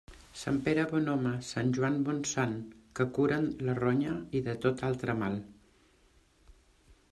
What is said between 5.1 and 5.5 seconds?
mal.